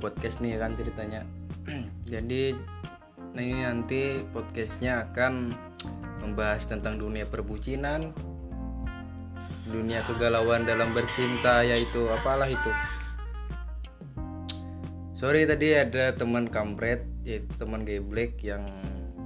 podcast 0.00 0.40
nih 0.40 0.56
kan 0.56 0.72
ceritanya. 0.74 1.22
Jadi 2.12 2.56
nah 3.30 3.44
ini 3.46 3.62
nanti 3.62 4.26
podcastnya 4.34 5.06
akan 5.06 5.54
membahas 6.24 6.66
tentang 6.66 6.98
dunia 6.98 7.30
perbucinan 7.30 8.10
dunia 9.70 10.02
kegalauan 10.02 10.66
dalam 10.66 10.90
bercinta 10.90 11.62
yaitu 11.62 12.10
apalah 12.10 12.50
itu. 12.50 12.72
Sorry 15.14 15.46
tadi 15.46 15.78
ada 15.78 16.16
teman 16.16 16.50
kampret 16.50 17.06
yaitu 17.22 17.46
teman 17.54 17.86
geblek 17.86 18.42
yang 18.42 18.66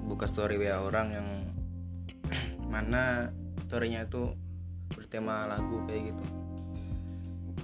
buka 0.05 0.29
story 0.29 0.61
wa 0.61 0.85
orang 0.85 1.07
yang 1.17 1.29
mana 2.73 3.33
storynya 3.67 4.05
itu 4.05 4.37
bertema 4.93 5.49
lagu 5.49 5.81
kayak 5.89 6.13
gitu. 6.13 6.25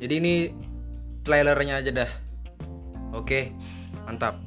Jadi 0.01 0.15
ini 0.17 0.35
trailernya 1.21 1.85
aja 1.85 1.91
dah 1.93 2.11
oke 3.13 3.41
mantap 4.07 4.39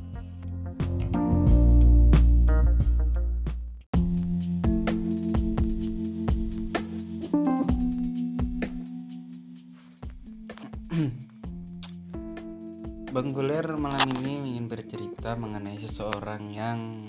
Bang 13.14 13.30
Guler 13.30 13.78
malam 13.78 14.10
ini 14.26 14.58
ingin 14.58 14.66
bercerita 14.66 15.38
mengenai 15.38 15.78
seseorang 15.78 16.50
yang 16.50 17.06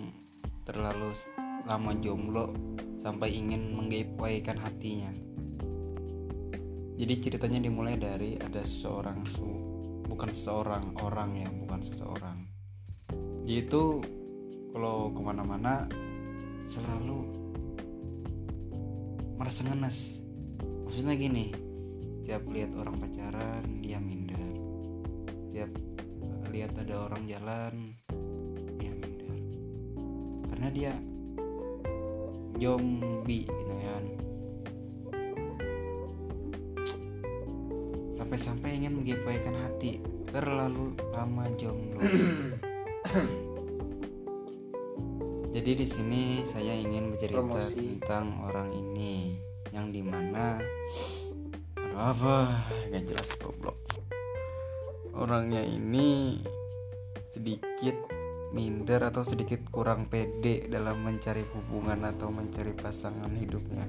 terlalu 0.69 1.17
lama 1.65 1.97
jomblo 1.97 2.53
sampai 3.01 3.33
ingin 3.33 3.73
menggaiwaikan 3.73 4.61
hatinya. 4.61 5.09
Jadi 7.01 7.15
ceritanya 7.25 7.65
dimulai 7.65 7.97
dari 7.97 8.37
ada 8.37 8.61
seorang 8.69 9.25
su 9.25 9.64
bukan 10.09 10.31
seorang 10.33 10.85
orang 11.01 11.37
ya 11.39 11.49
bukan 11.51 11.81
seseorang. 11.85 12.39
Dia 13.45 13.65
itu 13.65 14.01
kalau 14.73 15.13
ke 15.13 15.21
mana-mana 15.21 15.89
selalu 16.65 17.21
merasa 19.37 19.65
ngenes. 19.69 20.25
Maksudnya 20.89 21.15
gini, 21.19 21.53
setiap 22.23 22.47
lihat 22.49 22.73
orang 22.79 22.97
pacaran 23.01 23.85
dia 23.85 24.01
minder. 24.01 24.41
Setiap 25.49 25.71
lihat 26.55 26.71
ada 26.79 27.11
orang 27.11 27.27
jalan 27.27 27.75
dia 28.79 28.95
minder 28.95 29.35
karena 30.55 30.69
dia 30.71 30.93
zombie 32.63 33.43
gitu 33.43 33.75
kan 33.75 34.05
sampai-sampai 38.35 38.83
ingin 38.83 38.99
menggepaikan 38.99 39.55
hati 39.55 40.03
terlalu 40.27 40.99
lama 41.15 41.47
jomblo. 41.55 42.03
Jadi 45.55 45.71
di 45.79 45.87
sini 45.87 46.43
saya 46.43 46.75
ingin 46.75 47.15
bercerita 47.15 47.39
Promosi. 47.39 48.03
tentang 48.03 48.43
orang 48.43 48.75
ini 48.75 49.39
yang 49.71 49.95
di 49.95 50.03
mana 50.03 50.59
aduh 51.79 51.95
apa? 51.95 52.67
Gak 52.91 53.07
jelas 53.07 53.31
goblok. 53.39 53.79
Orangnya 55.15 55.63
ini 55.63 56.43
sedikit 57.31 57.95
minder 58.51 59.15
atau 59.15 59.23
sedikit 59.23 59.63
kurang 59.71 60.11
pede 60.11 60.67
dalam 60.67 61.07
mencari 61.07 61.47
hubungan 61.55 62.03
atau 62.03 62.35
mencari 62.35 62.75
pasangan 62.75 63.31
hidupnya. 63.31 63.87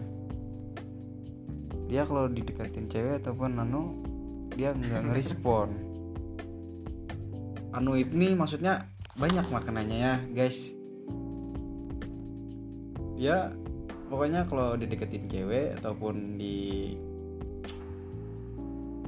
Dia 1.89 2.05
kalau 2.05 2.29
didekatin 2.29 2.93
cewek 2.93 3.25
ataupun 3.25 3.57
anu 3.57 4.13
dia 4.55 4.71
nggak 4.71 5.11
ngerespon 5.11 5.69
anu 7.75 7.99
ini 7.99 8.31
maksudnya 8.39 8.87
banyak 9.15 9.47
makanannya 9.47 9.97
ya 9.99 10.15
guys. 10.31 10.71
Ya 13.15 13.51
pokoknya 14.11 14.43
kalau 14.47 14.75
dideketin 14.75 15.27
cewek 15.27 15.75
ataupun 15.79 16.39
di 16.39 16.95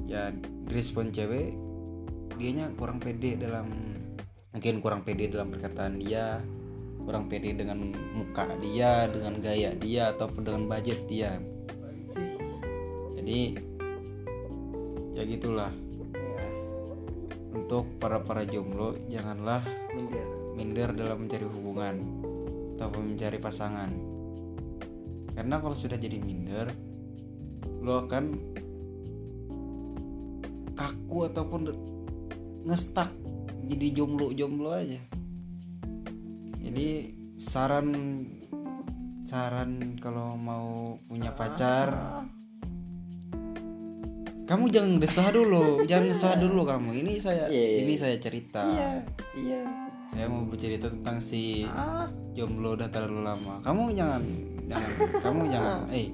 ya 0.07 0.31
direspon 0.67 1.11
cewek 1.11 1.55
dianya 2.39 2.71
kurang 2.79 3.03
pede 3.03 3.35
dalam 3.35 3.67
mungkin 4.55 4.79
kurang 4.79 5.03
pede 5.03 5.27
dalam 5.27 5.51
perkataan 5.51 5.99
dia 5.99 6.39
kurang 7.03 7.27
pede 7.27 7.55
dengan 7.55 7.91
muka 8.15 8.47
dia 8.63 9.11
dengan 9.11 9.39
gaya 9.43 9.75
dia 9.75 10.15
ataupun 10.15 10.43
dengan 10.43 10.63
budget 10.71 11.03
dia. 11.07 11.39
Jadi 13.15 13.59
ya 15.17 15.25
gitulah. 15.25 15.73
Untuk 17.57 17.97
para 17.97 18.21
para 18.21 18.45
jomblo 18.45 18.93
janganlah 19.09 19.65
minder. 19.97 20.27
minder 20.53 20.89
dalam 20.93 21.25
mencari 21.25 21.45
hubungan 21.49 21.95
ataupun 22.77 23.17
mencari 23.17 23.41
pasangan. 23.41 23.89
Karena 25.33 25.57
kalau 25.57 25.73
sudah 25.73 25.97
jadi 25.97 26.21
minder 26.21 26.69
lo 27.81 28.05
akan 28.05 28.25
kaku 30.77 31.29
ataupun 31.33 31.61
ngestak 32.69 33.09
jadi 33.65 33.97
jomblo-jomblo 33.97 34.69
aja. 34.77 35.01
Jadi 36.61 36.87
saran 37.41 37.89
saran 39.25 39.97
kalau 39.97 40.37
mau 40.37 41.01
punya 41.09 41.33
pacar 41.33 42.21
kamu 44.47 44.65
jangan 44.71 44.91
desah 44.97 45.27
dulu 45.29 45.83
jangan 45.83 46.05
desah 46.07 46.33
dulu 46.39 46.63
kamu. 46.63 46.89
Ini 47.03 47.11
saya 47.19 47.45
Iya, 47.51 47.65
iya, 47.67 47.77
ini 47.83 47.93
iya. 47.93 48.01
saya 48.01 48.15
cerita. 48.17 48.63
Iya 49.35 49.61
saya 50.07 50.25
mau 50.31 50.47
bercerita 50.47 50.87
tentang 50.87 51.19
si 51.19 51.67
ah. 51.67 52.07
jomblo 52.31 52.79
udah 52.79 52.87
terlalu 52.87 53.27
lama. 53.27 53.59
Kamu 53.61 53.91
jangan 53.91 54.23
jangan 54.65 54.91
kamu 55.19 55.41
jangan. 55.51 55.77
Eh 55.91 56.07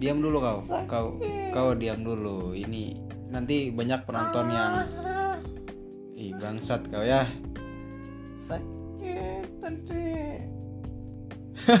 diam 0.00 0.18
dulu 0.18 0.40
kau. 0.40 0.58
Kau 0.88 1.06
kau 1.52 1.70
diam 1.76 2.00
dulu. 2.00 2.56
Ini 2.56 2.96
nanti 3.28 3.68
banyak 3.68 4.08
penonton 4.08 4.46
yang 4.48 4.72
ih 6.16 6.32
bangsat 6.34 6.88
kau 6.88 7.04
ya. 7.04 7.28
Sakit 8.34 9.46
tadi 9.60 10.08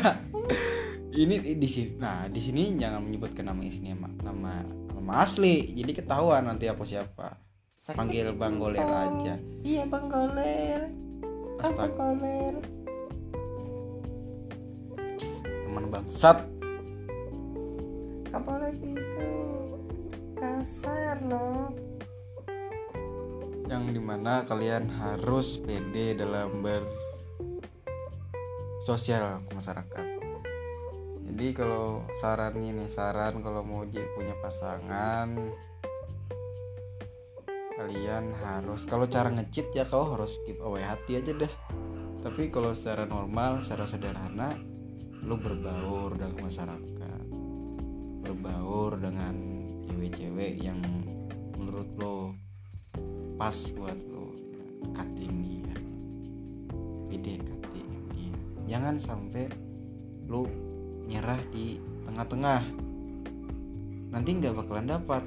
ini 1.22 1.34
di 1.58 1.68
sini 1.68 1.98
nah 1.98 2.24
di 2.30 2.40
sini 2.40 2.78
jangan 2.78 3.04
menyebutkan 3.04 3.44
nama 3.44 3.60
istri 3.66 3.92
nama 3.92 4.64
nama 5.04 5.20
asli 5.20 5.76
jadi 5.76 6.00
ketahuan 6.00 6.48
nanti 6.48 6.64
aku 6.64 6.80
siapa. 6.88 7.36
Sakit. 7.76 7.92
panggil 8.00 8.32
bang 8.32 8.56
goler 8.56 8.88
aja. 8.88 9.36
Iya 9.60 9.84
bang 9.84 10.06
goler. 10.08 10.80
Astaga. 11.60 11.92
goler? 11.92 12.54
Teman 15.36 15.84
bangsat. 15.92 16.48
Apalagi 18.32 18.96
itu? 18.96 19.28
Kasar 20.40 21.20
loh. 21.28 21.68
Yang 23.68 23.84
di 23.92 24.00
mana 24.00 24.40
kalian 24.48 24.88
harus 24.88 25.60
pede 25.60 26.16
dalam 26.16 26.64
ber 26.64 26.80
sosial 28.88 29.44
ke 29.44 29.52
masyarakat 29.52 30.13
jadi 31.44 31.60
kalau 31.60 32.08
sarannya 32.24 32.72
nih 32.72 32.88
saran 32.88 33.44
kalau 33.44 33.60
mau 33.60 33.84
punya 33.84 34.32
pasangan 34.40 35.28
kalian 37.76 38.32
harus 38.32 38.88
kalau 38.88 39.04
cara 39.04 39.28
ngecit 39.28 39.68
ya 39.76 39.84
kau 39.84 40.08
harus 40.16 40.40
give 40.48 40.64
away 40.64 40.80
hati 40.80 41.20
aja 41.20 41.36
deh. 41.36 41.52
Tapi 42.24 42.48
kalau 42.48 42.72
secara 42.72 43.04
normal 43.04 43.60
secara 43.60 43.84
sederhana 43.84 44.56
lu 45.20 45.36
berbaur 45.36 46.16
dengan 46.16 46.48
masyarakat 46.48 47.22
berbaur 48.24 48.96
dengan 48.96 49.36
cewek-cewek 49.84 50.64
yang 50.64 50.80
menurut 51.60 51.92
lo 52.00 52.32
pas 53.36 53.68
buat 53.76 54.00
lo. 54.08 54.32
Deketin 54.80 55.34
dia. 55.44 55.76
PDKT 57.12 57.74
dia. 58.16 58.32
Jangan 58.64 58.96
sampai 58.96 59.44
lo 60.24 60.63
nyerah 61.08 61.40
di 61.52 61.78
tengah-tengah. 62.04 62.62
Nanti 64.12 64.30
nggak 64.34 64.54
bakalan 64.54 64.88
dapat. 64.88 65.22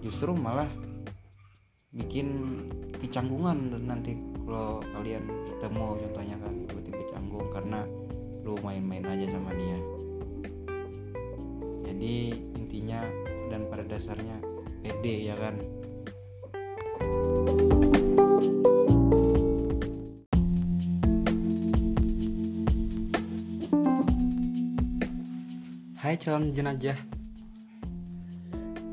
Justru 0.00 0.32
malah 0.32 0.68
bikin 1.90 2.28
kecanggungan 3.02 3.74
nanti 3.82 4.14
kalau 4.46 4.78
kalian 4.94 5.26
ketemu 5.50 5.86
contohnya 6.06 6.36
kan 6.38 6.54
tiba-tiba 6.70 7.02
canggung 7.10 7.46
karena 7.50 7.82
lu 8.46 8.54
main-main 8.62 9.04
aja 9.04 9.26
sama 9.30 9.50
dia. 9.54 9.78
Jadi 11.84 12.14
intinya 12.56 13.02
dan 13.50 13.66
pada 13.66 13.84
dasarnya 13.84 14.38
pede 14.80 15.28
ya 15.28 15.36
kan 15.36 15.58
Hai 26.00 26.16
calon 26.16 26.48
jenajah 26.56 26.96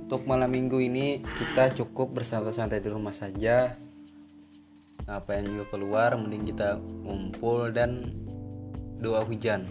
Untuk 0.03 0.27
malam 0.27 0.51
minggu 0.51 0.75
ini 0.83 1.23
kita 1.23 1.71
cukup 1.71 2.11
bersantai-santai 2.11 2.83
di 2.83 2.91
rumah 2.91 3.15
saja. 3.15 3.79
Ngapain 5.07 5.47
juga 5.47 5.71
keluar 5.71 6.19
mending 6.19 6.51
kita 6.51 6.75
ngumpul 6.75 7.71
dan 7.71 8.11
doa 8.99 9.23
hujan. 9.23 9.63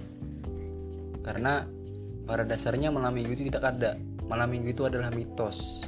Karena 1.21 1.61
pada 2.25 2.49
dasarnya 2.49 2.89
malam 2.89 3.13
minggu 3.13 3.37
itu 3.37 3.53
tidak 3.53 3.69
ada. 3.69 4.01
Malam 4.33 4.57
minggu 4.57 4.73
itu 4.73 4.89
adalah 4.89 5.13
mitos. 5.13 5.85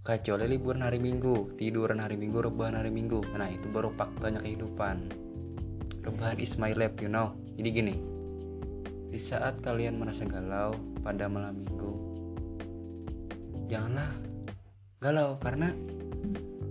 Kecuali 0.00 0.48
liburan 0.48 0.80
hari 0.80 0.96
minggu 0.96 1.60
tiduran 1.60 2.00
hari 2.00 2.16
minggu 2.16 2.40
rebahan 2.40 2.80
hari 2.80 2.88
minggu. 2.88 3.20
Nah 3.36 3.52
itu 3.52 3.68
baru 3.68 3.92
faktanya 3.92 4.40
kehidupan. 4.40 5.12
Rebahan 6.08 6.40
is 6.40 6.56
my 6.56 6.72
life 6.72 6.96
you 7.04 7.12
know. 7.12 7.36
Jadi 7.60 7.68
gini 7.68 8.14
di 9.14 9.22
saat 9.22 9.62
kalian 9.62 9.94
merasa 10.02 10.26
galau 10.26 10.74
pada 11.06 11.30
malam 11.30 11.54
minggu 11.54 11.94
janganlah 13.70 14.10
galau 14.98 15.38
karena 15.38 15.70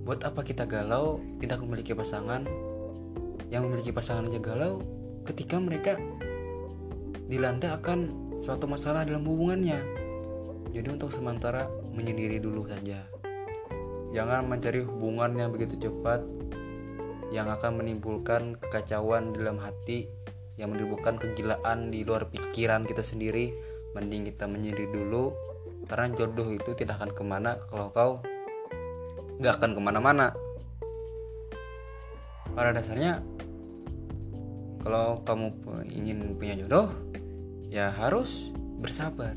buat 0.04 0.20
apa 0.28 0.44
kita 0.44 0.68
galau 0.68 1.24
tidak 1.40 1.64
memiliki 1.64 1.96
pasangan. 1.96 2.44
Yang 3.48 3.62
memiliki 3.70 3.92
pasangan 3.96 4.28
aja 4.28 4.42
galau 4.44 4.84
ketika 5.24 5.62
mereka 5.64 5.96
dilanda 7.32 7.80
akan 7.80 8.12
suatu 8.44 8.68
masalah 8.68 9.08
dalam 9.08 9.24
hubungannya. 9.24 9.80
Jadi 10.76 10.88
untuk 10.90 11.14
sementara 11.14 11.70
menyendiri 11.96 12.44
dulu 12.44 12.68
saja. 12.68 13.00
Jangan 14.12 14.50
mencari 14.50 14.84
hubungan 14.84 15.38
yang 15.38 15.50
begitu 15.56 15.88
cepat 15.88 16.20
yang 17.32 17.48
akan 17.50 17.82
menimbulkan 17.82 18.58
kekacauan 18.60 19.34
dalam 19.34 19.58
hati 19.58 20.06
yang 20.58 20.70
menimbulkan 20.70 21.18
kegilaan 21.18 21.90
di 21.90 22.06
luar 22.06 22.30
pikiran 22.30 22.86
kita 22.86 23.02
sendiri. 23.02 23.54
Mending 23.94 24.34
kita 24.34 24.50
menyendiri 24.50 24.90
dulu 24.90 25.30
karena 25.86 26.10
jodoh 26.18 26.50
itu 26.50 26.74
tidak 26.74 26.98
akan 26.98 27.12
ke 27.14 27.24
mana 27.24 27.60
kalau 27.70 27.88
kau 27.94 28.12
nggak 29.38 29.54
akan 29.62 29.72
ke 29.78 29.82
mana-mana. 29.82 30.34
Pada 32.54 32.74
dasarnya 32.74 33.22
kalau 34.82 35.22
kamu 35.24 35.48
ingin 35.94 36.38
punya 36.38 36.58
jodoh 36.60 36.90
ya 37.70 37.90
harus 37.90 38.54
bersabar 38.82 39.34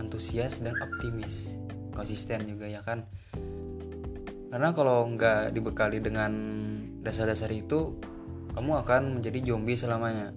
antusias 0.00 0.60
dan 0.60 0.76
optimis. 0.76 1.56
Konsisten 1.96 2.44
juga 2.44 2.68
ya 2.68 2.84
kan? 2.84 3.04
Karena 4.52 4.72
kalau 4.72 5.04
nggak 5.10 5.52
dibekali 5.52 5.98
dengan 6.00 6.32
dasar-dasar 7.02 7.50
itu 7.52 7.98
kamu 8.56 8.72
akan 8.80 9.20
menjadi 9.20 9.52
zombie 9.52 9.76
selamanya. 9.76 10.32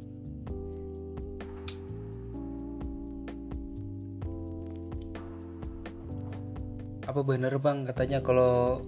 Apa 7.07 7.23
bener 7.23 7.55
bang? 7.63 7.87
Katanya 7.87 8.19
kalau 8.19 8.83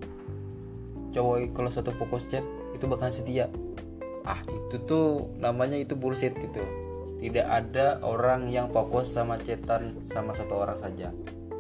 cowok 1.16 1.56
kalau 1.56 1.72
satu 1.72 1.95
fokus 1.95 2.28
chat 2.28 2.44
itu 2.75 2.83
bakal 2.92 3.07
setia. 3.07 3.48
Ah 4.28 4.38
itu 4.45 4.83
tuh 4.83 5.31
namanya 5.39 5.80
itu 5.80 5.95
bullshit 5.95 6.36
gitu. 6.36 6.62
Tidak 7.24 7.48
ada 7.48 8.04
orang 8.04 8.51
yang 8.51 8.68
fokus 8.69 9.16
sama 9.16 9.39
chatan 9.39 9.95
sama 10.12 10.36
satu 10.36 10.60
orang 10.60 10.75
saja. 10.75 11.07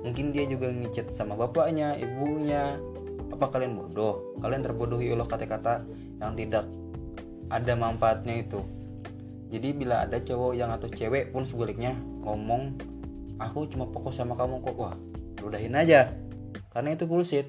Mungkin 0.03 0.35
dia 0.35 0.43
juga 0.43 0.67
ngechat 0.69 1.15
sama 1.15 1.39
bapaknya 1.39 1.95
ibunya. 1.95 2.75
Apa 3.31 3.47
kalian 3.47 3.79
bodoh? 3.79 4.37
Kalian 4.43 4.61
terbodohi 4.61 5.07
oleh 5.07 5.23
kata-kata 5.23 5.87
yang 6.19 6.35
tidak 6.35 6.67
ada 7.51 7.75
manfaatnya 7.75 8.39
itu. 8.39 8.63
Jadi 9.51 9.75
bila 9.75 10.07
ada 10.07 10.23
cowok 10.23 10.55
yang 10.55 10.71
atau 10.71 10.87
cewek 10.87 11.35
pun 11.35 11.43
sebaliknya 11.43 11.91
ngomong 12.23 12.79
aku 13.35 13.67
cuma 13.67 13.83
fokus 13.91 14.23
sama 14.23 14.39
kamu 14.39 14.63
kok 14.63 14.75
wah 14.79 14.95
udahin 15.43 15.75
aja. 15.75 16.07
Karena 16.71 16.95
itu 16.95 17.03
bullshit. 17.03 17.43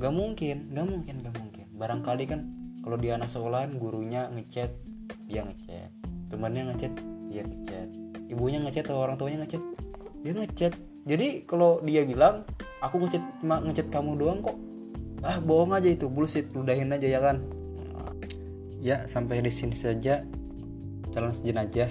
Gak 0.00 0.12
mungkin 0.16 0.72
gak 0.72 0.86
mungkin 0.88 1.14
gak 1.20 1.36
mungkin. 1.36 1.66
Barangkali 1.76 2.24
kan 2.24 2.40
kalau 2.80 2.96
di 2.96 3.12
anak 3.12 3.28
sekolahan 3.28 3.76
gurunya 3.76 4.32
ngechat 4.32 4.72
dia 5.28 5.44
ngechat. 5.44 5.92
Temannya 6.32 6.72
ngechat 6.72 6.92
dia 7.28 7.44
ngechat. 7.44 7.88
Ibunya 8.32 8.64
ngechat 8.64 8.88
atau 8.88 9.04
orang 9.04 9.20
tuanya 9.20 9.44
ngechat 9.44 9.60
dia 10.24 10.32
ngechat. 10.32 10.72
Jadi 11.04 11.44
kalau 11.44 11.84
dia 11.84 12.00
bilang 12.08 12.48
aku 12.80 13.04
ngechat 13.04 13.20
cuma 13.44 13.60
ngechat 13.60 13.92
kamu 13.92 14.16
doang 14.16 14.40
kok. 14.40 14.56
Ah 15.20 15.36
bohong 15.36 15.76
aja 15.76 15.92
itu 15.92 16.08
bullshit 16.08 16.48
ludahin 16.56 16.88
aja 16.96 17.04
ya 17.04 17.20
kan 17.20 17.44
ya 18.86 19.10
sampai 19.10 19.42
di 19.42 19.50
sini 19.50 19.74
saja. 19.74 20.22
Calon 21.10 21.34
sejen 21.34 21.58
aja 21.58 21.90